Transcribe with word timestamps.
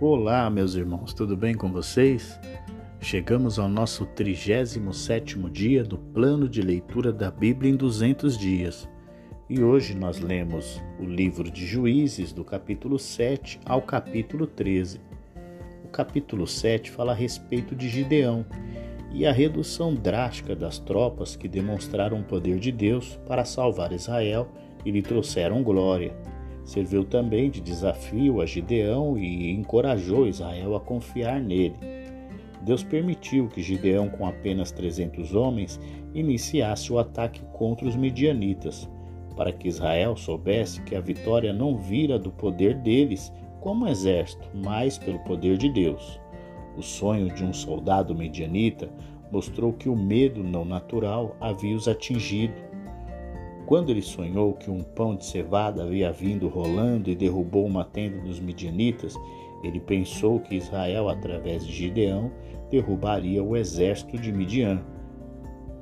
Olá, 0.00 0.48
meus 0.48 0.76
irmãos, 0.76 1.12
tudo 1.12 1.36
bem 1.36 1.56
com 1.56 1.72
vocês? 1.72 2.38
Chegamos 3.00 3.58
ao 3.58 3.68
nosso 3.68 4.06
37º 4.06 5.50
dia 5.50 5.82
do 5.82 5.98
plano 5.98 6.48
de 6.48 6.62
leitura 6.62 7.12
da 7.12 7.32
Bíblia 7.32 7.72
em 7.72 7.74
200 7.74 8.38
dias. 8.38 8.88
E 9.50 9.60
hoje 9.60 9.96
nós 9.96 10.20
lemos 10.20 10.80
o 11.00 11.04
livro 11.04 11.50
de 11.50 11.66
Juízes, 11.66 12.32
do 12.32 12.44
capítulo 12.44 12.96
7 12.96 13.58
ao 13.64 13.82
capítulo 13.82 14.46
13. 14.46 15.00
O 15.84 15.88
capítulo 15.88 16.46
7 16.46 16.92
fala 16.92 17.10
a 17.10 17.16
respeito 17.16 17.74
de 17.74 17.88
Gideão 17.88 18.46
e 19.12 19.26
a 19.26 19.32
redução 19.32 19.92
drástica 19.92 20.54
das 20.54 20.78
tropas 20.78 21.34
que 21.34 21.48
demonstraram 21.48 22.20
o 22.20 22.24
poder 22.24 22.60
de 22.60 22.70
Deus 22.70 23.18
para 23.26 23.44
salvar 23.44 23.92
Israel 23.92 24.48
e 24.84 24.92
lhe 24.92 25.02
trouxeram 25.02 25.60
glória. 25.60 26.14
Serviu 26.68 27.02
também 27.02 27.48
de 27.48 27.62
desafio 27.62 28.42
a 28.42 28.44
Gideão 28.44 29.16
e 29.16 29.52
encorajou 29.52 30.28
Israel 30.28 30.76
a 30.76 30.80
confiar 30.80 31.40
nele. 31.40 31.72
Deus 32.60 32.84
permitiu 32.84 33.48
que 33.48 33.62
Gideão, 33.62 34.10
com 34.10 34.26
apenas 34.26 34.70
300 34.70 35.34
homens, 35.34 35.80
iniciasse 36.12 36.92
o 36.92 36.98
ataque 36.98 37.40
contra 37.54 37.88
os 37.88 37.96
midianitas, 37.96 38.86
para 39.34 39.50
que 39.50 39.66
Israel 39.66 40.14
soubesse 40.14 40.82
que 40.82 40.94
a 40.94 41.00
vitória 41.00 41.54
não 41.54 41.74
vira 41.74 42.18
do 42.18 42.30
poder 42.30 42.74
deles 42.74 43.32
como 43.62 43.88
exército, 43.88 44.46
mas 44.52 44.98
pelo 44.98 45.20
poder 45.20 45.56
de 45.56 45.70
Deus. 45.70 46.20
O 46.76 46.82
sonho 46.82 47.34
de 47.34 47.42
um 47.44 47.52
soldado 47.54 48.14
medianita 48.14 48.90
mostrou 49.32 49.72
que 49.72 49.88
o 49.88 49.96
medo 49.96 50.42
não 50.44 50.66
natural 50.66 51.34
havia 51.40 51.74
os 51.74 51.88
atingido 51.88 52.67
quando 53.68 53.90
ele 53.90 54.00
sonhou 54.00 54.54
que 54.54 54.70
um 54.70 54.82
pão 54.82 55.14
de 55.14 55.26
cevada 55.26 55.82
havia 55.82 56.10
vindo 56.10 56.48
rolando 56.48 57.10
e 57.10 57.14
derrubou 57.14 57.66
uma 57.66 57.84
tenda 57.84 58.18
dos 58.22 58.40
midianitas, 58.40 59.14
ele 59.62 59.78
pensou 59.78 60.40
que 60.40 60.54
Israel, 60.54 61.10
através 61.10 61.66
de 61.66 61.70
Gideão, 61.74 62.32
derrubaria 62.70 63.44
o 63.44 63.54
exército 63.54 64.16
de 64.16 64.32
Midian. 64.32 64.80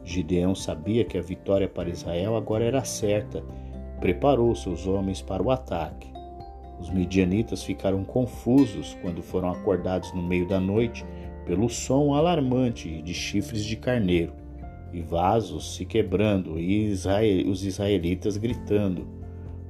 Gideão 0.02 0.52
sabia 0.52 1.05
que 1.05 1.16
a 1.16 1.22
vitória 1.22 1.69
para 1.69 1.88
Israel 1.88 2.34
agora 2.34 2.64
era 2.64 2.83
certa, 2.83 3.44
preparou 4.00 4.52
seus 4.56 4.84
homens 4.89 5.22
para 5.22 5.41
o 5.41 5.52
ataque. 5.52 6.12
Os 6.80 6.91
midianitas 6.91 7.62
ficaram 7.62 8.02
confusos 8.02 8.98
quando 9.00 9.22
foram 9.22 9.48
acordados 9.48 10.12
no 10.12 10.24
meio 10.24 10.48
da 10.48 10.58
noite 10.58 11.06
pelo 11.44 11.68
som 11.68 12.14
alarmante 12.14 13.00
de 13.00 13.14
chifres 13.14 13.64
de 13.64 13.77
carneiro 13.77 14.33
e 14.92 15.03
vasos 15.03 15.75
se 15.75 15.84
quebrando, 15.84 16.59
e 16.59 16.92
os 17.47 17.65
israelitas 17.65 18.37
gritando. 18.37 19.06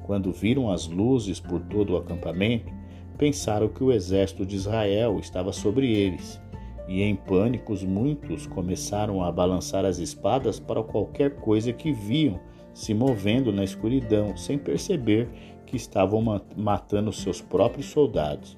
Quando 0.04 0.32
viram 0.32 0.70
as 0.70 0.86
luzes 0.86 1.40
por 1.40 1.60
todo 1.62 1.94
o 1.94 1.96
acampamento, 1.96 2.72
pensaram 3.18 3.68
que 3.68 3.82
o 3.82 3.92
exército 3.92 4.46
de 4.46 4.56
Israel 4.56 5.18
estava 5.18 5.52
sobre 5.52 5.92
eles. 5.92 6.40
E 6.86 7.02
em 7.02 7.16
pânicos 7.16 7.82
muitos 7.82 8.46
começaram 8.46 9.22
a 9.22 9.32
balançar 9.32 9.84
as 9.84 9.98
espadas 9.98 10.60
para 10.60 10.82
qualquer 10.82 11.36
coisa 11.36 11.72
que 11.72 11.92
viam 11.92 12.38
se 12.72 12.94
movendo 12.94 13.50
na 13.50 13.64
escuridão, 13.64 14.36
sem 14.36 14.58
perceber 14.58 15.28
que 15.66 15.76
estavam 15.76 16.22
matando 16.56 17.12
seus 17.12 17.40
próprios 17.40 17.86
soldados. 17.86 18.56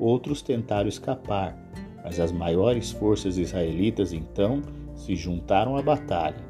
Outros 0.00 0.42
tentaram 0.42 0.88
escapar, 0.88 1.56
mas 2.02 2.18
as 2.18 2.32
maiores 2.32 2.90
forças 2.90 3.38
israelitas 3.38 4.12
então 4.12 4.60
se 5.04 5.14
juntaram 5.14 5.76
à 5.76 5.82
batalha. 5.82 6.42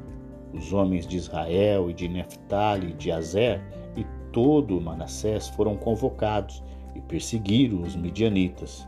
Os 0.53 0.71
homens 0.71 1.05
de 1.05 1.17
Israel 1.17 1.89
e 1.89 1.93
de 1.93 2.07
Neftali 2.07 2.91
e 2.91 2.93
de 2.93 3.11
Azer 3.11 3.61
e 3.97 4.05
todo 4.31 4.79
Manassés 4.79 5.49
foram 5.49 5.75
convocados 5.75 6.63
e 6.95 7.01
perseguiram 7.01 7.81
os 7.81 7.95
midianitas. 7.95 8.87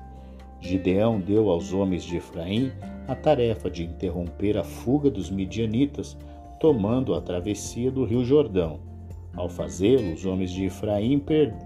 Gideão 0.62 1.20
deu 1.20 1.50
aos 1.50 1.74
homens 1.74 2.04
de 2.04 2.16
Efraim 2.16 2.72
a 3.08 3.16
tarefa 3.16 3.70
de 3.70 3.84
interromper 3.84 4.58
a 4.58 4.64
fuga 4.64 5.10
dos 5.10 5.30
midianitas, 5.30 6.18
tomando 6.60 7.14
a 7.14 7.22
travessia 7.22 7.92
do 7.92 8.06
rio 8.06 8.24
Jordão. 8.24 8.80
Ao 9.36 9.50
fazê-lo, 9.50 10.14
os 10.14 10.26
homens 10.26 10.52
de 10.52 10.66
Efraim 10.66 11.22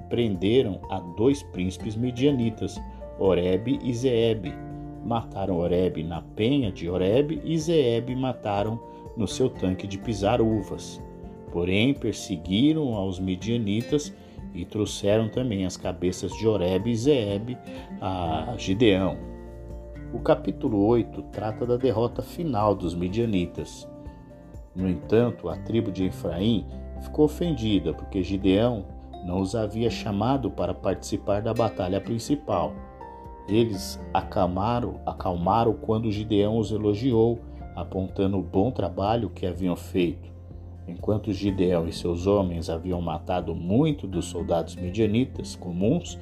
prenderam 0.09 0.81
a 0.89 0.99
dois 1.15 1.41
príncipes 1.41 1.95
midianitas, 1.95 2.81
Oreb 3.17 3.79
e 3.81 3.93
Zeebe, 3.93 4.53
mataram 5.03 5.57
Oreb 5.57 6.03
na 6.03 6.21
penha 6.21 6.71
de 6.71 6.89
Oreb 6.89 7.41
e 7.43 7.57
Zeeb 7.57 8.15
mataram 8.15 8.79
no 9.17 9.27
seu 9.27 9.49
tanque 9.49 9.87
de 9.87 9.97
pisar 9.97 10.41
uvas. 10.41 11.01
Porém, 11.51 11.93
perseguiram 11.93 12.95
aos 12.95 13.19
midianitas 13.19 14.13
e 14.53 14.65
trouxeram 14.65 15.29
também 15.29 15.65
as 15.65 15.75
cabeças 15.75 16.31
de 16.33 16.47
Oreb 16.47 16.87
e 16.87 16.95
Zeeb 16.95 17.57
a 17.99 18.53
Gideão. 18.57 19.17
O 20.13 20.19
capítulo 20.19 20.85
8 20.85 21.21
trata 21.31 21.65
da 21.65 21.77
derrota 21.77 22.21
final 22.21 22.75
dos 22.75 22.93
midianitas. 22.93 23.87
No 24.75 24.87
entanto, 24.89 25.49
a 25.49 25.57
tribo 25.57 25.91
de 25.91 26.05
Efraim 26.05 26.65
ficou 27.01 27.25
ofendida 27.25 27.93
porque 27.93 28.23
Gideão 28.23 28.85
não 29.25 29.39
os 29.39 29.55
havia 29.55 29.89
chamado 29.89 30.49
para 30.49 30.73
participar 30.73 31.41
da 31.41 31.53
batalha 31.53 32.01
principal 32.01 32.73
eles 33.51 33.99
acalmaram, 34.13 35.01
acalmaram 35.05 35.73
quando 35.73 36.09
Gideão 36.09 36.57
os 36.57 36.71
elogiou, 36.71 37.39
apontando 37.75 38.39
o 38.39 38.41
bom 38.41 38.71
trabalho 38.71 39.29
que 39.29 39.45
haviam 39.45 39.75
feito. 39.75 40.31
Enquanto 40.87 41.33
Gideão 41.33 41.85
e 41.85 41.91
seus 41.91 42.27
homens 42.27 42.69
haviam 42.69 43.01
matado 43.01 43.53
muito 43.53 44.07
dos 44.07 44.25
soldados 44.25 44.75
medianitas 44.75 45.55
comuns, 45.55 46.17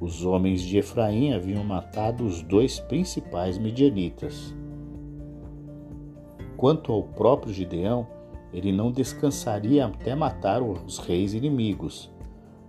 os 0.00 0.24
homens 0.24 0.62
de 0.62 0.78
Efraim 0.78 1.32
haviam 1.32 1.62
matado 1.62 2.24
os 2.24 2.42
dois 2.42 2.80
principais 2.80 3.58
medianitas. 3.58 4.52
Quanto 6.56 6.92
ao 6.92 7.04
próprio 7.04 7.52
Gideão, 7.52 8.08
ele 8.52 8.72
não 8.72 8.90
descansaria 8.90 9.86
até 9.86 10.16
matar 10.16 10.60
os 10.60 10.98
reis 10.98 11.32
inimigos 11.32 12.12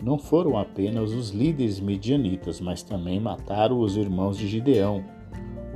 não 0.04 0.20
foram 0.20 0.58
apenas 0.58 1.14
os 1.14 1.30
líderes 1.30 1.80
medianitas, 1.80 2.60
mas 2.60 2.84
também 2.84 3.22
mataram 3.22 3.80
os 3.80 3.96
irmãos 3.96 4.38
de 4.38 4.48
Gideão. 4.50 5.02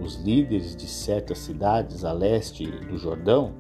Os 0.04 0.16
líderes 0.16 0.76
de 0.76 0.86
certas 0.86 1.38
cidades 1.40 2.04
a 2.04 2.12
leste 2.12 2.66
do 2.66 2.98
Jordão 2.98 3.54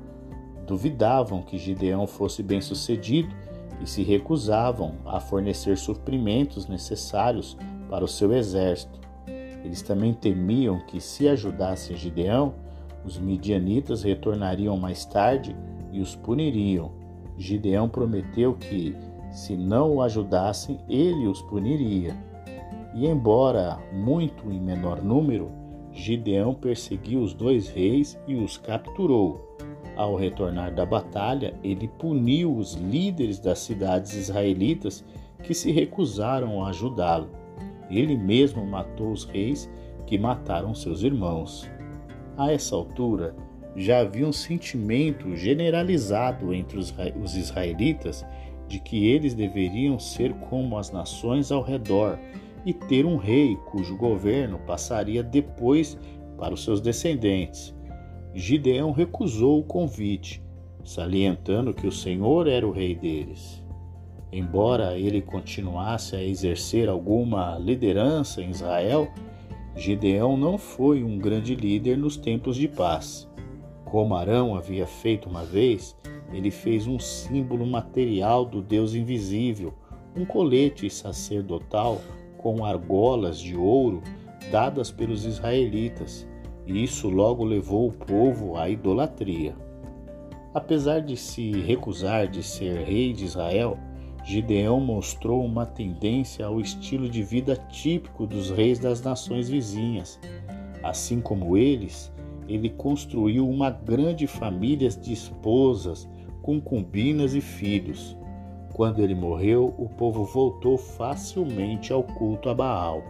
duvidavam 0.67 1.41
que 1.41 1.57
Gideão 1.57 2.05
fosse 2.05 2.43
bem-sucedido 2.43 3.33
e 3.81 3.87
se 3.87 4.03
recusavam 4.03 4.95
a 5.05 5.21
fornecer 5.21 5.77
suprimentos 5.77 6.67
necessários 6.67 7.57
para 7.89 8.03
o 8.03 8.07
seu 8.07 8.33
exército. 8.33 8.99
Eles 9.63 9.81
também 9.81 10.13
temiam 10.13 10.79
que, 10.85 10.99
se 10.99 11.29
ajudassem 11.29 11.95
Gideão, 11.95 12.53
os 13.05 13.17
midianitas 13.17 14.03
retornariam 14.03 14.75
mais 14.75 15.05
tarde 15.05 15.55
e 15.93 16.01
os 16.01 16.13
puniriam. 16.13 16.91
Gideão 17.37 17.87
prometeu 17.87 18.53
que, 18.53 18.93
se 19.31 19.55
não 19.55 19.95
o 19.95 20.01
ajudassem, 20.01 20.79
ele 20.89 21.27
os 21.27 21.41
puniria. 21.43 22.15
E 22.93 23.05
embora 23.05 23.77
muito 23.93 24.51
em 24.51 24.59
menor 24.59 25.01
número, 25.03 25.51
Gideão 25.91 26.53
perseguiu 26.53 27.21
os 27.21 27.33
dois 27.33 27.69
reis 27.69 28.19
e 28.27 28.35
os 28.35 28.57
capturou. 28.57 29.55
Ao 29.95 30.15
retornar 30.15 30.73
da 30.73 30.85
batalha, 30.85 31.55
ele 31.63 31.87
puniu 31.87 32.55
os 32.55 32.73
líderes 32.73 33.39
das 33.39 33.59
cidades 33.59 34.13
israelitas 34.13 35.03
que 35.43 35.53
se 35.53 35.71
recusaram 35.71 36.63
a 36.63 36.69
ajudá-lo. 36.69 37.29
Ele 37.89 38.15
mesmo 38.15 38.65
matou 38.65 39.11
os 39.11 39.23
reis 39.23 39.69
que 40.05 40.17
mataram 40.17 40.73
seus 40.75 41.03
irmãos. 41.03 41.69
A 42.37 42.51
essa 42.51 42.75
altura, 42.75 43.35
já 43.75 43.99
havia 43.99 44.27
um 44.27 44.33
sentimento 44.33 45.35
generalizado 45.35 46.53
entre 46.53 46.79
os 46.79 47.35
israelitas 47.35 48.25
de 48.67 48.79
que 48.79 49.07
eles 49.07 49.33
deveriam 49.33 49.97
ser 49.99 50.33
como 50.33 50.77
as 50.77 50.91
nações 50.91 51.51
ao 51.51 51.61
redor 51.61 52.19
e 52.65 52.73
ter 52.73 53.05
um 53.05 53.15
rei 53.15 53.55
cujo 53.71 53.95
governo 53.95 54.59
passaria 54.67 55.23
depois 55.23 55.97
para 56.37 56.53
os 56.53 56.63
seus 56.63 56.81
descendentes. 56.81 57.73
Gideão 58.33 58.91
recusou 58.91 59.59
o 59.59 59.63
convite, 59.63 60.43
salientando 60.83 61.73
que 61.73 61.87
o 61.87 61.91
Senhor 61.91 62.47
era 62.47 62.67
o 62.67 62.71
rei 62.71 62.93
deles. 62.93 63.63
Embora 64.31 64.97
ele 64.97 65.21
continuasse 65.21 66.15
a 66.15 66.23
exercer 66.23 66.89
alguma 66.89 67.57
liderança 67.57 68.41
em 68.41 68.49
Israel, 68.49 69.07
Gideão 69.75 70.35
não 70.35 70.57
foi 70.57 71.03
um 71.03 71.17
grande 71.17 71.55
líder 71.55 71.97
nos 71.97 72.17
tempos 72.17 72.55
de 72.55 72.67
paz. 72.67 73.27
Como 73.85 74.15
Arão 74.15 74.55
havia 74.55 74.85
feito 74.85 75.29
uma 75.29 75.43
vez, 75.43 75.95
ele 76.31 76.51
fez 76.51 76.87
um 76.87 76.99
símbolo 76.99 77.65
material 77.65 78.45
do 78.45 78.61
Deus 78.61 78.93
invisível, 78.93 79.73
um 80.15 80.25
colete 80.25 80.89
sacerdotal 80.89 82.01
com 82.37 82.65
argolas 82.65 83.39
de 83.39 83.55
ouro 83.55 84.01
dadas 84.51 84.91
pelos 84.91 85.25
israelitas, 85.25 86.27
e 86.65 86.83
isso 86.83 87.09
logo 87.09 87.43
levou 87.43 87.87
o 87.87 87.93
povo 87.93 88.57
à 88.57 88.69
idolatria. 88.69 89.55
Apesar 90.53 91.01
de 91.01 91.15
se 91.15 91.51
recusar 91.61 92.27
de 92.27 92.41
ser 92.41 92.83
rei 92.83 93.13
de 93.13 93.25
Israel, 93.25 93.77
Gideão 94.25 94.79
mostrou 94.81 95.45
uma 95.45 95.65
tendência 95.65 96.45
ao 96.45 96.59
estilo 96.59 97.07
de 97.07 97.23
vida 97.23 97.55
típico 97.55 98.25
dos 98.25 98.49
reis 98.49 98.79
das 98.79 99.01
nações 99.01 99.47
vizinhas. 99.47 100.19
Assim 100.83 101.21
como 101.21 101.55
eles, 101.55 102.11
ele 102.47 102.69
construiu 102.69 103.47
uma 103.47 103.69
grande 103.69 104.27
família 104.27 104.89
de 104.89 105.13
esposas, 105.13 106.09
concubinas 106.47 107.35
e 107.35 107.41
filhos. 107.41 108.15
Quando 108.71 109.03
ele 109.03 109.13
morreu, 109.13 109.75
o 109.77 109.89
povo 109.89 110.23
voltou 110.23 110.77
facilmente 110.77 111.91
ao 111.91 112.03
culto 112.03 112.47
a 112.47 112.53
Baal. 112.53 113.03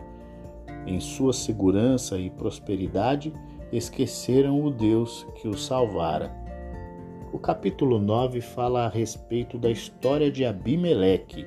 Em 0.87 0.99
sua 0.99 1.31
segurança 1.31 2.17
e 2.17 2.31
prosperidade, 2.31 3.31
esqueceram 3.71 4.59
o 4.65 4.71
Deus 4.71 5.27
que 5.35 5.47
os 5.47 5.63
salvara. 5.67 6.35
O 7.31 7.37
capítulo 7.37 7.99
9 7.99 8.41
fala 8.41 8.85
a 8.85 8.89
respeito 8.89 9.59
da 9.59 9.69
história 9.69 10.31
de 10.31 10.43
Abimeleque, 10.43 11.45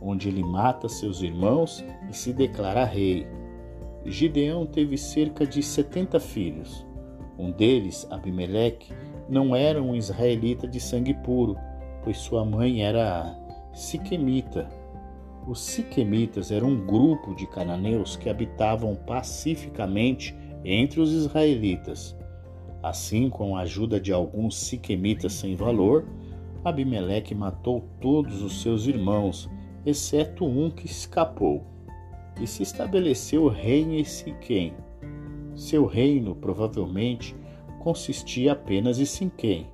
onde 0.00 0.28
ele 0.28 0.44
mata 0.44 0.88
seus 0.88 1.22
irmãos 1.22 1.84
e 2.08 2.16
se 2.16 2.32
declara 2.32 2.84
rei. 2.84 3.26
Gideão 4.04 4.64
teve 4.64 4.96
cerca 4.96 5.44
de 5.44 5.60
70 5.60 6.20
filhos. 6.20 6.86
Um 7.36 7.50
deles, 7.50 8.06
Abimeleque, 8.12 8.92
não 9.28 9.54
era 9.54 9.82
um 9.82 9.94
israelita 9.94 10.68
de 10.68 10.80
sangue 10.80 11.14
puro, 11.14 11.56
pois 12.02 12.18
sua 12.18 12.44
mãe 12.44 12.82
era 12.82 13.36
siquemita. 13.72 14.68
Os 15.46 15.60
siquemitas 15.60 16.50
eram 16.50 16.68
um 16.68 16.86
grupo 16.86 17.34
de 17.34 17.46
cananeus 17.46 18.16
que 18.16 18.28
habitavam 18.28 18.94
pacificamente 18.94 20.36
entre 20.64 21.00
os 21.00 21.12
israelitas. 21.12 22.16
Assim, 22.82 23.28
com 23.28 23.56
a 23.56 23.60
ajuda 23.60 24.00
de 24.00 24.12
alguns 24.12 24.56
siquemitas 24.56 25.32
sem 25.32 25.56
valor, 25.56 26.04
Abimeleque 26.64 27.34
matou 27.34 27.84
todos 28.00 28.42
os 28.42 28.60
seus 28.60 28.86
irmãos, 28.86 29.48
exceto 29.84 30.44
um 30.44 30.68
que 30.70 30.86
escapou, 30.86 31.64
e 32.40 32.46
se 32.46 32.62
estabeleceu 32.62 33.48
rei 33.48 33.82
em 33.82 34.04
Siquém. 34.04 34.74
Seu 35.54 35.86
reino 35.86 36.34
provavelmente 36.34 37.36
consistia 37.86 38.50
apenas 38.50 38.98
em 38.98 39.04
Siquém 39.04 39.68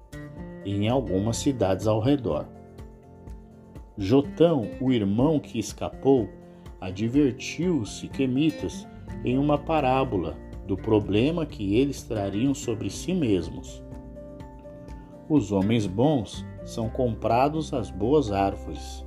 e 0.67 0.75
em 0.75 0.87
algumas 0.87 1.39
cidades 1.39 1.87
ao 1.87 1.99
redor. 1.99 2.47
Jotão, 3.97 4.69
o 4.83 4.93
irmão 4.93 5.41
que 5.41 5.59
escapou, 5.59 6.29
advertiu 6.79 7.79
os 7.79 8.01
siquemitas 8.01 8.87
em 9.25 9.39
uma 9.39 9.57
parábola 9.57 10.37
do 10.67 10.77
problema 10.77 11.47
que 11.47 11.77
eles 11.77 12.03
trariam 12.03 12.53
sobre 12.53 12.91
si 12.91 13.15
mesmos. 13.15 13.83
Os 15.27 15.51
homens 15.51 15.87
bons 15.87 16.45
são 16.67 16.91
comprados 16.91 17.73
às 17.73 17.91
boas 17.91 18.31
árvores. 18.31 19.07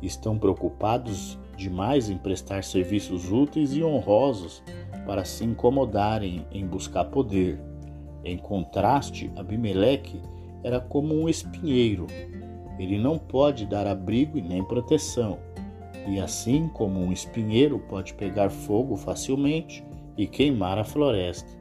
Estão 0.00 0.38
preocupados 0.38 1.38
demais 1.54 2.08
em 2.08 2.16
prestar 2.16 2.64
serviços 2.64 3.30
úteis 3.30 3.76
e 3.76 3.84
honrosos 3.84 4.62
para 5.04 5.22
se 5.26 5.44
incomodarem 5.44 6.46
em 6.50 6.66
buscar 6.66 7.04
poder. 7.04 7.67
Em 8.24 8.36
contraste, 8.36 9.30
Abimeleque 9.36 10.20
era 10.62 10.80
como 10.80 11.14
um 11.14 11.28
espinheiro. 11.28 12.06
Ele 12.78 12.98
não 12.98 13.18
pode 13.18 13.66
dar 13.66 13.86
abrigo 13.86 14.38
e 14.38 14.42
nem 14.42 14.62
proteção. 14.62 15.38
E 16.06 16.20
assim 16.20 16.68
como 16.68 17.00
um 17.00 17.12
espinheiro 17.12 17.78
pode 17.78 18.14
pegar 18.14 18.50
fogo 18.50 18.96
facilmente, 18.96 19.84
e 20.18 20.26
queimar 20.26 20.76
a 20.76 20.84
floresta. 20.84 21.56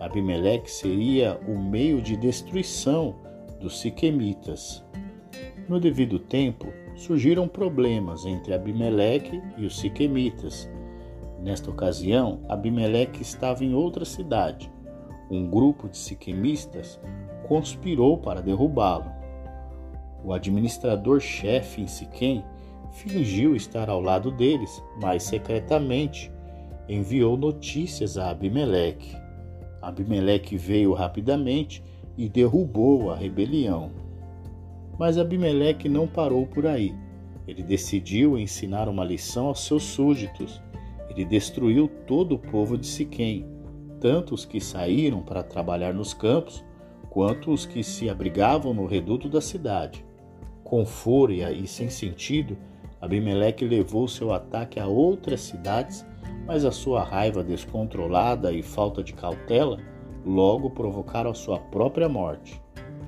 Abimeleque 0.00 0.70
seria 0.70 1.40
o 1.46 1.56
meio 1.56 2.02
de 2.02 2.16
destruição 2.16 3.14
dos 3.60 3.80
siquemitas. 3.80 4.84
No 5.68 5.78
devido 5.78 6.18
tempo, 6.18 6.66
surgiram 6.96 7.46
problemas 7.46 8.26
entre 8.26 8.52
Abimeleque 8.52 9.40
e 9.56 9.64
os 9.64 9.78
siquemitas. 9.78 10.68
Nesta 11.40 11.70
ocasião, 11.70 12.40
Abimeleque 12.48 13.22
estava 13.22 13.64
em 13.64 13.74
outra 13.74 14.04
cidade. 14.04 14.70
Um 15.34 15.50
grupo 15.50 15.88
de 15.88 15.96
siquemistas 15.96 17.00
conspirou 17.48 18.16
para 18.18 18.40
derrubá-lo. 18.40 19.10
O 20.22 20.32
administrador-chefe 20.32 21.82
em 21.82 21.88
Siquém 21.88 22.44
fingiu 22.92 23.56
estar 23.56 23.90
ao 23.90 24.00
lado 24.00 24.30
deles, 24.30 24.80
mas 25.02 25.24
secretamente 25.24 26.30
enviou 26.88 27.36
notícias 27.36 28.16
a 28.16 28.30
Abimeleque. 28.30 29.16
Abimeleque 29.82 30.56
veio 30.56 30.92
rapidamente 30.92 31.82
e 32.16 32.28
derrubou 32.28 33.10
a 33.10 33.16
rebelião. 33.16 33.90
Mas 34.96 35.18
Abimeleque 35.18 35.88
não 35.88 36.06
parou 36.06 36.46
por 36.46 36.64
aí. 36.64 36.94
Ele 37.48 37.64
decidiu 37.64 38.38
ensinar 38.38 38.88
uma 38.88 39.04
lição 39.04 39.46
aos 39.46 39.66
seus 39.66 39.82
súditos. 39.82 40.62
Ele 41.10 41.24
destruiu 41.24 41.88
todo 42.06 42.36
o 42.36 42.38
povo 42.38 42.78
de 42.78 42.86
Siquém, 42.86 43.52
tanto 44.04 44.34
os 44.34 44.44
que 44.44 44.60
saíram 44.60 45.22
para 45.22 45.42
trabalhar 45.42 45.94
nos 45.94 46.12
campos, 46.12 46.62
quanto 47.08 47.50
os 47.50 47.64
que 47.64 47.82
se 47.82 48.10
abrigavam 48.10 48.74
no 48.74 48.84
reduto 48.84 49.30
da 49.30 49.40
cidade. 49.40 50.04
Com 50.62 50.84
fúria 50.84 51.50
e 51.50 51.66
sem 51.66 51.88
sentido, 51.88 52.58
Abimeleque 53.00 53.64
levou 53.64 54.06
seu 54.06 54.30
ataque 54.30 54.78
a 54.78 54.86
outras 54.86 55.40
cidades 55.40 56.04
mas 56.46 56.64
a 56.66 56.70
sua 56.70 57.02
raiva 57.02 57.42
descontrolada 57.42 58.52
e 58.52 58.62
falta 58.62 59.02
de 59.02 59.14
cautela 59.14 59.78
logo 60.24 60.68
provocaram 60.68 61.30
a 61.30 61.34
sua 61.34 61.58
própria 61.58 62.08
morte. 62.08 62.60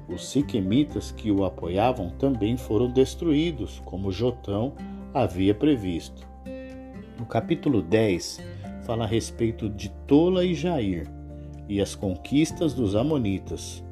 Os 0.08 0.26
siquemitas 0.28 1.10
que 1.12 1.30
o 1.30 1.44
apoiavam 1.44 2.10
também 2.10 2.56
foram 2.56 2.90
destruídos, 2.90 3.82
como 3.84 4.10
Jotão 4.10 4.72
havia 5.12 5.54
previsto. 5.54 6.26
No 7.18 7.26
capítulo 7.26 7.82
10, 7.82 8.40
fala 8.86 9.04
a 9.04 9.06
respeito 9.06 9.68
de 9.68 9.90
Tola 10.06 10.44
e 10.44 10.54
Jair 10.54 11.06
e 11.68 11.80
as 11.80 11.94
conquistas 11.94 12.72
dos 12.72 12.94
Amonitas. 12.94 13.84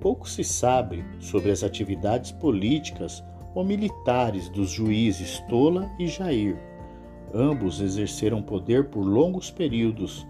Pouco 0.00 0.28
se 0.28 0.44
sabe 0.44 1.04
sobre 1.18 1.50
as 1.50 1.64
atividades 1.64 2.30
políticas 2.30 3.24
ou 3.54 3.64
militares 3.64 4.48
dos 4.50 4.70
juízes 4.70 5.40
Tola 5.48 5.90
e 5.98 6.06
Jair 6.06 6.74
Ambos 7.34 7.80
exerceram 7.80 8.40
poder 8.40 8.90
por 8.90 9.04
longos 9.04 9.50
períodos 9.50 10.24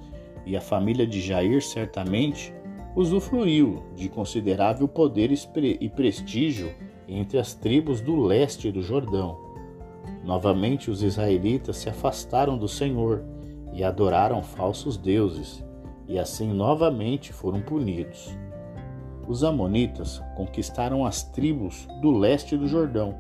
e 0.47 0.57
a 0.57 0.61
família 0.61 1.07
de 1.07 1.21
Jair 1.21 1.63
certamente 1.63 2.55
usufruiu 2.97 3.83
de 3.95 4.09
considerável 4.09 4.89
poder 4.89 5.31
e 5.31 5.89
prestígio 5.91 6.75
entre 7.07 7.39
as 7.39 7.53
tribos 7.53 8.01
do 8.01 8.17
leste 8.17 8.73
do 8.73 8.81
Jordão. 8.81 9.37
Novamente 10.25 10.91
os 10.91 11.03
israelitas 11.03 11.77
se 11.77 11.91
afastaram 11.91 12.57
do 12.57 12.69
Senhor 12.69 13.23
e 13.75 13.85
adoraram 13.85 14.43
falsos 14.43 14.97
deuses, 14.97 15.63
e 16.09 16.19
assim 16.19 16.53
novamente 16.53 17.33
foram 17.33 17.61
punidos. 17.61 18.35
Os 19.29 19.45
Amonitas 19.45 20.23
conquistaram 20.37 21.05
as 21.05 21.23
tribos 21.23 21.87
do 22.01 22.11
leste 22.11 22.57
do 22.57 22.67
Jordão 22.67 23.15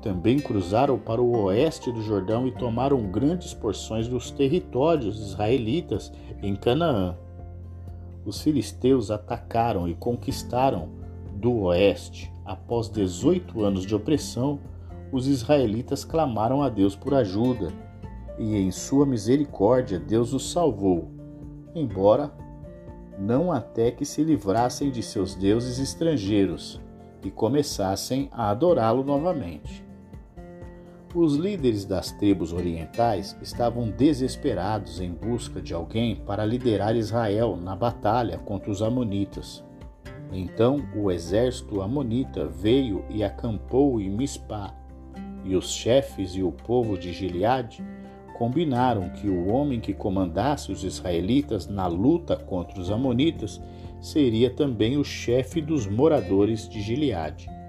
também 0.00 0.38
cruzaram 0.38 0.98
para 0.98 1.20
o 1.20 1.44
oeste 1.44 1.92
do 1.92 2.00
Jordão 2.00 2.46
e 2.46 2.52
tomaram 2.52 3.02
grandes 3.10 3.52
porções 3.52 4.08
dos 4.08 4.30
territórios 4.30 5.20
israelitas 5.20 6.10
em 6.42 6.56
Canaã. 6.56 7.16
Os 8.24 8.40
filisteus 8.40 9.10
atacaram 9.10 9.86
e 9.86 9.94
conquistaram 9.94 10.88
do 11.34 11.64
oeste. 11.64 12.32
Após 12.44 12.88
18 12.88 13.62
anos 13.62 13.84
de 13.84 13.94
opressão, 13.94 14.58
os 15.12 15.26
israelitas 15.26 16.02
clamaram 16.02 16.62
a 16.62 16.68
Deus 16.68 16.96
por 16.96 17.12
ajuda, 17.12 17.70
e 18.40 18.56
em 18.56 18.70
sua 18.70 19.04
misericórdia 19.04 20.00
Deus 20.00 20.32
os 20.32 20.50
salvou, 20.50 21.10
embora 21.74 22.32
não 23.18 23.52
até 23.52 23.90
que 23.90 24.06
se 24.06 24.24
livrassem 24.24 24.90
de 24.90 25.02
seus 25.02 25.34
deuses 25.34 25.78
estrangeiros 25.78 26.80
e 27.22 27.30
começassem 27.30 28.30
a 28.32 28.48
adorá-lo 28.48 29.04
novamente. 29.04 29.84
Os 31.14 31.34
líderes 31.34 31.84
das 31.84 32.12
tribos 32.12 32.54
orientais 32.54 33.36
estavam 33.42 33.90
desesperados 33.90 35.02
em 35.02 35.12
busca 35.12 35.60
de 35.60 35.74
alguém 35.74 36.16
para 36.16 36.46
liderar 36.46 36.96
Israel 36.96 37.58
na 37.62 37.76
batalha 37.76 38.38
contra 38.38 38.70
os 38.70 38.80
Amonitas. 38.80 39.62
Então 40.32 40.88
o 40.96 41.10
exército 41.10 41.82
amonita 41.82 42.46
veio 42.46 43.04
e 43.10 43.22
acampou 43.22 44.00
em 44.00 44.08
Mispá, 44.08 44.74
e 45.44 45.54
os 45.54 45.70
chefes 45.70 46.34
e 46.34 46.42
o 46.42 46.52
povo 46.52 46.96
de 46.96 47.12
Gileade 47.12 47.84
combinaram 48.40 49.10
que 49.10 49.28
o 49.28 49.46
homem 49.52 49.78
que 49.78 49.94
comandasse 49.94 50.72
os 50.72 50.82
israelitas 50.82 51.68
na 51.68 51.86
luta 51.86 52.34
contra 52.34 52.80
os 52.80 52.90
amonitas 52.90 53.60
seria 54.00 54.50
também 54.50 54.96
o 54.96 55.04
chefe 55.04 55.60
dos 55.60 55.86
moradores 55.86 56.68
de 56.68 56.80
Gileade 56.80 57.60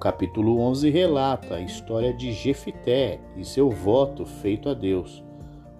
capítulo 0.00 0.58
11 0.60 0.88
relata 0.88 1.56
a 1.56 1.60
história 1.60 2.14
de 2.14 2.32
Jefité 2.32 3.20
e 3.36 3.44
seu 3.44 3.68
voto 3.68 4.24
feito 4.24 4.70
a 4.70 4.74
Deus. 4.74 5.22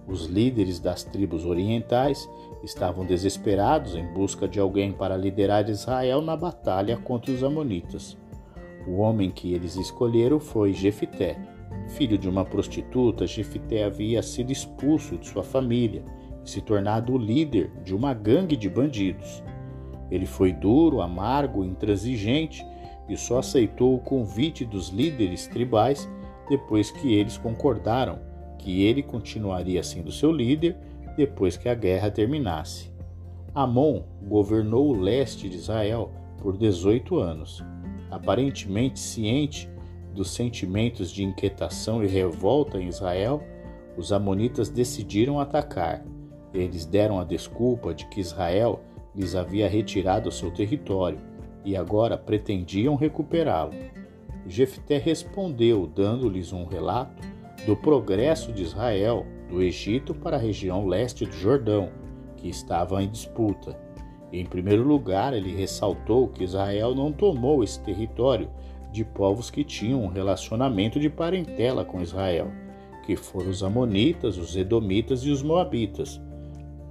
Os 0.07 0.27
líderes 0.27 0.79
das 0.79 1.03
tribos 1.03 1.43
orientais 1.43 2.29
estavam 2.63 3.03
desesperados 3.03 3.95
em 3.95 4.05
busca 4.13 4.47
de 4.47 4.59
alguém 4.59 4.91
para 4.91 5.17
liderar 5.17 5.67
Israel 5.67 6.21
na 6.21 6.37
batalha 6.37 6.97
contra 6.97 7.31
os 7.31 7.43
Amonitas. 7.43 8.15
O 8.87 8.97
homem 8.97 9.31
que 9.31 9.55
eles 9.55 9.75
escolheram 9.75 10.39
foi 10.39 10.71
Jefité. 10.71 11.39
Filho 11.95 12.17
de 12.17 12.29
uma 12.29 12.45
prostituta, 12.45 13.27
Jefité 13.27 13.83
havia 13.83 14.21
sido 14.21 14.51
expulso 14.51 15.17
de 15.17 15.27
sua 15.27 15.43
família 15.43 16.03
e 16.43 16.49
se 16.49 16.61
tornado 16.61 17.13
o 17.13 17.17
líder 17.17 17.71
de 17.83 17.93
uma 17.93 18.13
gangue 18.13 18.55
de 18.55 18.69
bandidos. 18.69 19.43
Ele 20.09 20.25
foi 20.25 20.53
duro, 20.53 21.01
amargo, 21.01 21.63
intransigente 21.65 22.65
e 23.09 23.17
só 23.17 23.39
aceitou 23.39 23.95
o 23.95 23.99
convite 23.99 24.63
dos 24.65 24.89
líderes 24.89 25.47
tribais 25.47 26.09
depois 26.49 26.91
que 26.91 27.13
eles 27.13 27.37
concordaram 27.37 28.19
que 28.57 28.83
ele 28.83 29.03
continuaria 29.03 29.83
sendo 29.83 30.11
seu 30.11 30.31
líder 30.31 30.77
depois 31.17 31.57
que 31.57 31.67
a 31.67 31.75
guerra 31.75 32.09
terminasse. 32.09 32.91
Amon 33.53 34.03
governou 34.23 34.89
o 34.89 34.99
leste 34.99 35.49
de 35.49 35.57
Israel 35.57 36.11
por 36.37 36.57
18 36.57 37.17
anos. 37.19 37.63
Aparentemente 38.09 38.99
ciente 38.99 39.69
dos 40.13 40.31
sentimentos 40.31 41.11
de 41.11 41.23
inquietação 41.23 42.03
e 42.03 42.07
revolta 42.07 42.77
em 42.79 42.87
Israel, 42.87 43.41
os 43.97 44.11
Amonitas 44.11 44.69
decidiram 44.69 45.39
atacar. 45.39 46.03
Eles 46.53 46.85
deram 46.85 47.19
a 47.19 47.23
desculpa 47.23 47.93
de 47.93 48.05
que 48.07 48.19
Israel 48.19 48.81
lhes 49.15 49.35
havia 49.35 49.67
retirado 49.67 50.31
seu 50.31 50.51
território 50.51 51.19
e 51.63 51.75
agora 51.75 52.17
pretendiam 52.17 52.95
recuperá-lo. 52.95 53.73
Jefté 54.47 54.97
respondeu, 54.97 55.87
dando-lhes 55.87 56.51
um 56.51 56.65
relato 56.65 57.21
do 57.65 57.75
progresso 57.75 58.51
de 58.51 58.63
Israel 58.63 59.25
do 59.49 59.61
Egito 59.61 60.13
para 60.13 60.37
a 60.37 60.39
região 60.39 60.87
leste 60.87 61.25
do 61.25 61.33
Jordão, 61.33 61.89
que 62.37 62.49
estava 62.49 63.03
em 63.03 63.09
disputa. 63.09 63.77
Em 64.31 64.45
primeiro 64.45 64.83
lugar, 64.83 65.33
ele 65.33 65.53
ressaltou 65.53 66.27
que 66.27 66.43
Israel 66.43 66.95
não 66.95 67.11
tomou 67.11 67.63
esse 67.63 67.79
território 67.81 68.49
de 68.91 69.05
povos 69.05 69.49
que 69.49 69.63
tinham 69.63 70.03
um 70.03 70.07
relacionamento 70.07 70.99
de 70.99 71.09
parentela 71.09 71.85
com 71.85 72.01
Israel, 72.01 72.51
que 73.05 73.15
foram 73.15 73.49
os 73.49 73.63
Amonitas, 73.63 74.37
os 74.37 74.55
Edomitas 74.55 75.23
e 75.23 75.31
os 75.31 75.41
Moabitas. 75.41 76.21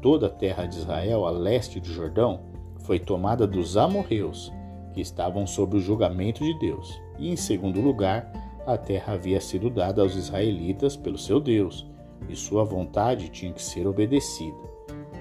Toda 0.01 0.27
a 0.27 0.31
terra 0.31 0.67
de 0.67 0.77
Israel 0.77 1.27
a 1.27 1.31
leste 1.31 1.79
do 1.79 1.89
Jordão 1.89 2.41
foi 2.81 2.99
tomada 2.99 3.47
dos 3.47 3.77
amorreus, 3.77 4.53
que 4.93 5.01
estavam 5.01 5.47
sob 5.47 5.77
o 5.77 5.81
julgamento 5.81 6.43
de 6.43 6.59
Deus. 6.59 7.01
E 7.19 7.31
em 7.31 7.37
segundo 7.37 7.81
lugar, 7.81 8.33
a 8.67 8.77
terra 8.77 9.15
havia 9.15 9.41
sido 9.41 9.71
dada 9.71 10.03
aos 10.03 10.17
israelitas 10.17 10.97
pelo 10.97 11.19
seu 11.19 11.41
Deus, 11.41 11.87
e 12.29 12.37
sua 12.37 12.65
vontade 12.65 13.29
tinha 13.29 13.53
que 13.53 13.63
ser 13.63 13.87
obedecida. 13.87 14.71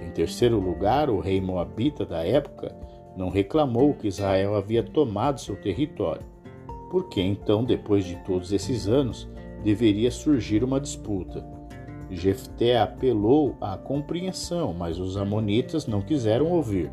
Em 0.01 0.11
terceiro 0.11 0.59
lugar, 0.59 1.09
o 1.09 1.19
rei 1.19 1.41
moabita 1.41 2.05
da 2.05 2.25
época 2.25 2.75
não 3.15 3.29
reclamou 3.29 3.93
que 3.93 4.07
Israel 4.07 4.55
havia 4.55 4.81
tomado 4.81 5.39
seu 5.39 5.55
território. 5.55 6.25
Por 6.89 7.07
que 7.07 7.21
então, 7.21 7.63
depois 7.63 8.03
de 8.03 8.15
todos 8.17 8.51
esses 8.51 8.87
anos, 8.87 9.29
deveria 9.63 10.09
surgir 10.09 10.63
uma 10.63 10.79
disputa? 10.79 11.45
Jefté 12.09 12.79
apelou 12.79 13.55
à 13.61 13.77
compreensão, 13.77 14.73
mas 14.73 14.97
os 14.97 15.15
amonitas 15.15 15.85
não 15.85 16.01
quiseram 16.01 16.47
ouvir. 16.47 16.91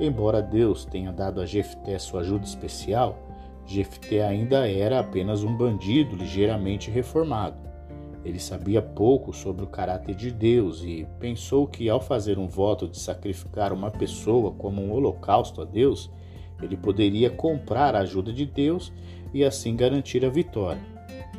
Embora 0.00 0.42
Deus 0.42 0.84
tenha 0.84 1.12
dado 1.12 1.40
a 1.40 1.46
Jefté 1.46 1.98
sua 1.98 2.20
ajuda 2.20 2.44
especial, 2.44 3.16
Jefté 3.64 4.26
ainda 4.26 4.68
era 4.68 4.98
apenas 4.98 5.44
um 5.44 5.56
bandido 5.56 6.16
ligeiramente 6.16 6.90
reformado. 6.90 7.68
Ele 8.24 8.40
sabia 8.40 8.82
pouco 8.82 9.32
sobre 9.32 9.64
o 9.64 9.68
caráter 9.68 10.14
de 10.14 10.32
Deus 10.32 10.82
e 10.82 11.06
pensou 11.20 11.66
que, 11.68 11.88
ao 11.88 12.00
fazer 12.00 12.38
um 12.38 12.48
voto 12.48 12.88
de 12.88 12.98
sacrificar 12.98 13.72
uma 13.72 13.90
pessoa 13.90 14.50
como 14.52 14.82
um 14.82 14.92
holocausto 14.92 15.62
a 15.62 15.64
Deus, 15.64 16.10
ele 16.62 16.76
poderia 16.76 17.30
comprar 17.30 17.94
a 17.94 18.00
ajuda 18.00 18.32
de 18.32 18.44
Deus 18.44 18.92
e 19.32 19.44
assim 19.44 19.76
garantir 19.76 20.24
a 20.24 20.28
vitória. 20.28 20.80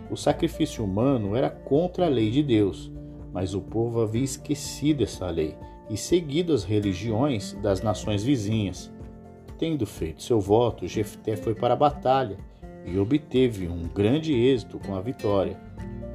O 0.09 0.15
sacrifício 0.15 0.83
humano 0.83 1.35
era 1.35 1.49
contra 1.49 2.05
a 2.05 2.09
lei 2.09 2.31
de 2.31 2.41
Deus, 2.41 2.91
mas 3.31 3.53
o 3.53 3.61
povo 3.61 4.01
havia 4.01 4.23
esquecido 4.23 5.03
essa 5.03 5.29
lei 5.29 5.55
e 5.89 5.97
seguido 5.97 6.53
as 6.53 6.63
religiões 6.63 7.53
das 7.61 7.81
nações 7.81 8.23
vizinhas. 8.23 8.91
Tendo 9.57 9.85
feito 9.85 10.23
seu 10.23 10.39
voto, 10.39 10.87
Jefté 10.87 11.35
foi 11.35 11.53
para 11.53 11.73
a 11.73 11.77
batalha 11.77 12.37
e 12.85 12.97
obteve 12.97 13.67
um 13.67 13.83
grande 13.83 14.33
êxito 14.33 14.79
com 14.79 14.95
a 14.95 15.01
vitória. 15.01 15.59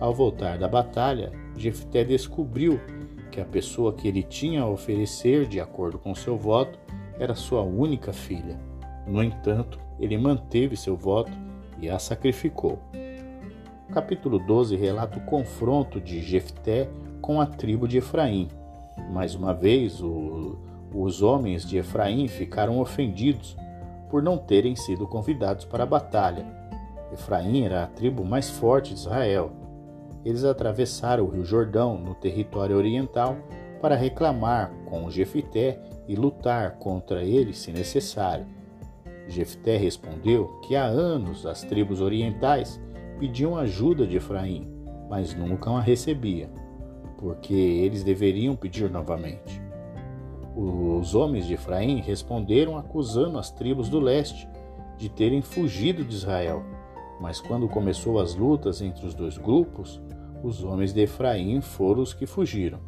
Ao 0.00 0.12
voltar 0.12 0.58
da 0.58 0.66
batalha, 0.66 1.32
Jefté 1.56 2.04
descobriu 2.04 2.80
que 3.30 3.40
a 3.40 3.44
pessoa 3.44 3.92
que 3.92 4.08
ele 4.08 4.22
tinha 4.22 4.62
a 4.62 4.68
oferecer, 4.68 5.46
de 5.46 5.60
acordo 5.60 5.98
com 5.98 6.14
seu 6.14 6.36
voto, 6.36 6.78
era 7.18 7.34
sua 7.34 7.62
única 7.62 8.12
filha. 8.12 8.58
No 9.06 9.22
entanto, 9.22 9.78
ele 9.98 10.16
manteve 10.16 10.76
seu 10.76 10.96
voto 10.96 11.32
e 11.80 11.88
a 11.88 11.98
sacrificou. 11.98 12.78
O 13.88 13.92
capítulo 13.92 14.38
12 14.38 14.76
relata 14.76 15.18
o 15.18 15.24
confronto 15.24 16.00
de 16.00 16.20
Jefté 16.20 16.88
com 17.20 17.40
a 17.40 17.46
tribo 17.46 17.86
de 17.86 17.98
Efraim. 17.98 18.48
Mais 19.10 19.34
uma 19.34 19.52
vez, 19.52 20.00
o 20.00 20.56
os 20.94 21.22
homens 21.22 21.66
de 21.66 21.76
Efraim 21.76 22.28
ficaram 22.28 22.78
ofendidos 22.78 23.56
por 24.08 24.22
não 24.22 24.38
terem 24.38 24.76
sido 24.76 25.08
convidados 25.08 25.64
para 25.64 25.82
a 25.82 25.86
batalha. 25.86 26.46
Efraim 27.12 27.64
era 27.64 27.82
a 27.82 27.86
tribo 27.88 28.24
mais 28.24 28.48
forte 28.48 28.94
de 28.94 29.00
Israel. 29.00 29.50
Eles 30.24 30.44
atravessaram 30.44 31.24
o 31.24 31.28
rio 31.28 31.44
Jordão 31.44 31.98
no 31.98 32.14
território 32.14 32.76
oriental 32.76 33.36
para 33.80 33.96
reclamar 33.96 34.72
com 34.86 35.10
Jefité 35.10 35.80
e 36.06 36.14
lutar 36.14 36.76
contra 36.78 37.24
ele 37.24 37.52
se 37.52 37.72
necessário. 37.72 38.46
Jefté 39.28 39.76
respondeu 39.76 40.60
que 40.62 40.76
há 40.76 40.84
anos 40.84 41.46
as 41.46 41.62
tribos 41.62 42.00
orientais 42.00 42.80
pediam 43.18 43.56
ajuda 43.56 44.06
de 44.06 44.16
Efraim, 44.16 44.66
mas 45.08 45.34
nunca 45.34 45.70
a 45.70 45.80
recebiam, 45.80 46.50
porque 47.18 47.54
eles 47.54 48.02
deveriam 48.02 48.54
pedir 48.54 48.90
novamente. 48.90 49.62
Os 50.56 51.14
homens 51.14 51.46
de 51.46 51.54
Efraim 51.54 52.00
responderam 52.00 52.76
acusando 52.76 53.38
as 53.38 53.50
tribos 53.50 53.88
do 53.88 53.98
leste 53.98 54.48
de 54.96 55.08
terem 55.08 55.42
fugido 55.42 56.04
de 56.04 56.14
Israel. 56.14 56.62
Mas 57.20 57.40
quando 57.40 57.68
começou 57.68 58.20
as 58.20 58.34
lutas 58.34 58.80
entre 58.80 59.06
os 59.06 59.14
dois 59.14 59.36
grupos, 59.36 60.00
os 60.42 60.62
homens 60.62 60.92
de 60.92 61.00
Efraim 61.00 61.60
foram 61.60 62.02
os 62.02 62.14
que 62.14 62.26
fugiram. 62.26 62.78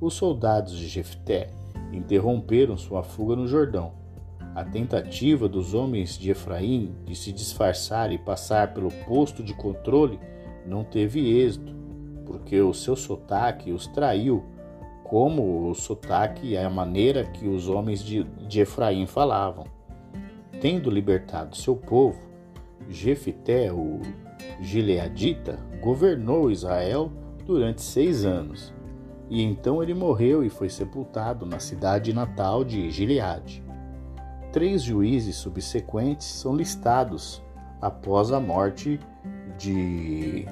Os 0.00 0.14
soldados 0.14 0.76
de 0.76 0.86
Jefté 0.86 1.50
interromperam 1.92 2.76
sua 2.76 3.02
fuga 3.02 3.34
no 3.34 3.48
Jordão. 3.48 3.92
A 4.56 4.64
tentativa 4.64 5.46
dos 5.46 5.74
homens 5.74 6.16
de 6.16 6.30
Efraim 6.30 6.94
de 7.04 7.14
se 7.14 7.30
disfarçar 7.30 8.10
e 8.10 8.16
passar 8.16 8.72
pelo 8.72 8.90
posto 9.04 9.42
de 9.42 9.52
controle 9.52 10.18
não 10.64 10.82
teve 10.82 11.38
êxito, 11.38 11.76
porque 12.24 12.58
o 12.62 12.72
seu 12.72 12.96
sotaque 12.96 13.70
os 13.70 13.86
traiu 13.86 14.42
como 15.04 15.68
o 15.68 15.74
sotaque 15.74 16.52
e 16.52 16.56
a 16.56 16.70
maneira 16.70 17.22
que 17.22 17.46
os 17.46 17.68
homens 17.68 18.02
de, 18.02 18.24
de 18.48 18.60
Efraim 18.60 19.04
falavam. 19.04 19.66
Tendo 20.58 20.88
libertado 20.88 21.54
seu 21.54 21.76
povo, 21.76 22.18
Jefité, 22.88 23.70
o 23.70 24.00
Gileadita, 24.58 25.58
governou 25.82 26.50
Israel 26.50 27.12
durante 27.44 27.82
seis 27.82 28.24
anos. 28.24 28.72
E 29.28 29.42
então 29.42 29.82
ele 29.82 29.92
morreu 29.92 30.42
e 30.42 30.48
foi 30.48 30.70
sepultado 30.70 31.44
na 31.44 31.58
cidade 31.58 32.14
natal 32.14 32.64
de 32.64 32.90
Gileade. 32.90 33.65
Três 34.52 34.82
juízes 34.82 35.36
subsequentes 35.36 36.26
são 36.26 36.54
listados 36.54 37.42
após 37.80 38.32
a 38.32 38.40
morte 38.40 38.98
de 39.58 40.46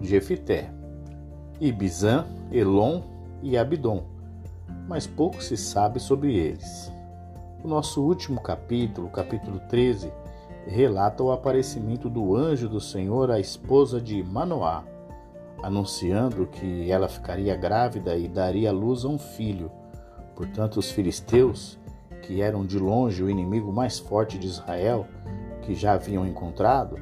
Jefité. 0.00 0.70
Ibizan, 1.60 2.26
Elon 2.52 3.00
e 3.42 3.56
Abidom, 3.56 4.04
mas 4.88 5.06
pouco 5.06 5.42
se 5.42 5.56
sabe 5.56 5.98
sobre 5.98 6.36
eles. 6.36 6.92
O 7.64 7.68
nosso 7.68 8.02
último 8.02 8.40
capítulo, 8.40 9.08
capítulo 9.08 9.58
13, 9.68 10.12
relata 10.66 11.22
o 11.22 11.32
aparecimento 11.32 12.10
do 12.10 12.36
anjo 12.36 12.68
do 12.68 12.80
Senhor 12.80 13.30
à 13.30 13.40
esposa 13.40 14.00
de 14.00 14.22
Manoá, 14.22 14.84
anunciando 15.62 16.46
que 16.46 16.90
ela 16.90 17.08
ficaria 17.08 17.56
grávida 17.56 18.16
e 18.16 18.28
daria 18.28 18.70
luz 18.72 19.04
a 19.04 19.08
um 19.08 19.18
filho. 19.18 19.70
Portanto, 20.34 20.76
os 20.76 20.90
filisteus, 20.90 21.78
que 22.26 22.42
eram 22.42 22.66
de 22.66 22.78
longe 22.78 23.22
o 23.22 23.30
inimigo 23.30 23.72
mais 23.72 23.98
forte 23.98 24.38
de 24.38 24.46
Israel, 24.46 25.06
que 25.62 25.74
já 25.74 25.92
haviam 25.92 26.26
encontrado 26.26 26.98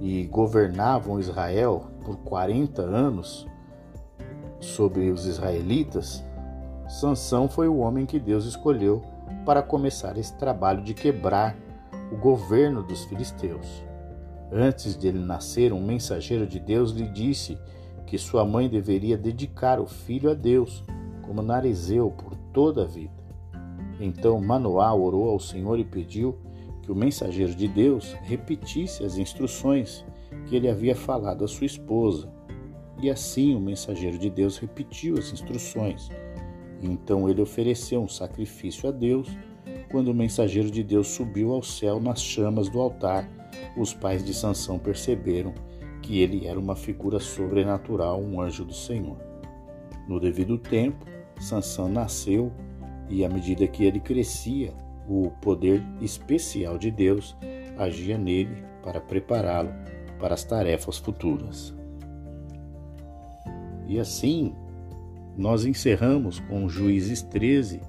e 0.00 0.24
governavam 0.24 1.20
Israel 1.20 1.86
por 2.04 2.16
40 2.18 2.82
anos, 2.82 3.46
sobre 4.60 5.10
os 5.10 5.26
israelitas, 5.26 6.24
Sansão 6.88 7.48
foi 7.48 7.68
o 7.68 7.78
homem 7.78 8.06
que 8.06 8.18
Deus 8.18 8.44
escolheu 8.44 9.02
para 9.44 9.62
começar 9.62 10.16
esse 10.16 10.34
trabalho 10.34 10.82
de 10.82 10.94
quebrar 10.94 11.56
o 12.12 12.16
governo 12.16 12.82
dos 12.82 13.04
filisteus. 13.04 13.84
Antes 14.52 14.96
de 14.96 15.08
ele 15.08 15.18
nascer, 15.18 15.72
um 15.72 15.84
mensageiro 15.84 16.46
de 16.46 16.58
Deus 16.60 16.92
lhe 16.92 17.08
disse 17.08 17.58
que 18.06 18.16
sua 18.16 18.44
mãe 18.44 18.68
deveria 18.68 19.16
dedicar 19.16 19.80
o 19.80 19.86
filho 19.86 20.30
a 20.30 20.34
Deus, 20.34 20.84
como 21.22 21.42
Narizeu, 21.42 22.10
por 22.10 22.36
toda 22.52 22.82
a 22.82 22.86
vida. 22.86 23.15
Então 24.00 24.40
Manoá 24.40 24.94
orou 24.94 25.30
ao 25.30 25.40
Senhor 25.40 25.78
e 25.78 25.84
pediu 25.84 26.36
que 26.82 26.92
o 26.92 26.94
mensageiro 26.94 27.54
de 27.54 27.66
Deus 27.66 28.14
repetisse 28.22 29.04
as 29.04 29.18
instruções 29.18 30.04
que 30.46 30.54
ele 30.54 30.68
havia 30.68 30.94
falado 30.94 31.44
à 31.44 31.48
sua 31.48 31.66
esposa. 31.66 32.32
E 33.02 33.10
assim 33.10 33.54
o 33.54 33.60
mensageiro 33.60 34.18
de 34.18 34.30
Deus 34.30 34.58
repetiu 34.58 35.18
as 35.18 35.32
instruções. 35.32 36.08
Então 36.82 37.28
ele 37.28 37.42
ofereceu 37.42 38.00
um 38.00 38.08
sacrifício 38.08 38.88
a 38.88 38.92
Deus. 38.92 39.28
Quando 39.90 40.08
o 40.08 40.14
mensageiro 40.14 40.70
de 40.70 40.82
Deus 40.82 41.08
subiu 41.08 41.52
ao 41.52 41.62
céu 41.62 42.00
nas 42.00 42.22
chamas 42.22 42.68
do 42.68 42.80
altar, 42.80 43.28
os 43.76 43.94
pais 43.94 44.24
de 44.24 44.34
Sansão 44.34 44.78
perceberam 44.78 45.52
que 46.02 46.20
ele 46.20 46.46
era 46.46 46.58
uma 46.58 46.76
figura 46.76 47.18
sobrenatural, 47.18 48.20
um 48.20 48.40
anjo 48.40 48.64
do 48.64 48.74
Senhor. 48.74 49.16
No 50.08 50.20
devido 50.20 50.56
tempo, 50.56 51.04
Sansão 51.40 51.88
nasceu 51.88 52.52
e 53.08 53.24
à 53.24 53.28
medida 53.28 53.66
que 53.66 53.84
ele 53.84 54.00
crescia, 54.00 54.72
o 55.08 55.30
poder 55.40 55.82
especial 56.00 56.78
de 56.78 56.90
Deus 56.90 57.36
agia 57.78 58.18
nele 58.18 58.64
para 58.82 59.00
prepará-lo 59.00 59.72
para 60.18 60.34
as 60.34 60.44
tarefas 60.44 60.98
futuras. 60.98 61.74
E 63.86 64.00
assim, 64.00 64.54
nós 65.36 65.64
encerramos 65.64 66.40
com 66.40 66.68
Juízes 66.68 67.22
13 67.22 67.80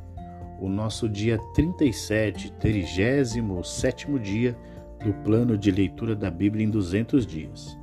o 0.60 0.68
nosso 0.68 1.08
dia 1.08 1.40
37, 1.54 2.52
37 2.54 4.20
dia 4.20 4.58
do 5.04 5.14
plano 5.24 5.58
de 5.58 5.72
leitura 5.72 6.16
da 6.16 6.30
Bíblia 6.30 6.66
em 6.66 6.70
200 6.70 7.26
dias. 7.26 7.78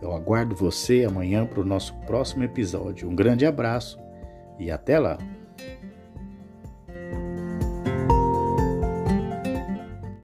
Eu 0.00 0.12
aguardo 0.12 0.54
você 0.54 1.04
amanhã 1.04 1.44
para 1.46 1.60
o 1.60 1.64
nosso 1.64 1.94
próximo 2.06 2.44
episódio. 2.44 3.08
Um 3.08 3.14
grande 3.14 3.44
abraço 3.44 3.98
e 4.58 4.70
até 4.70 4.98
lá! 4.98 5.18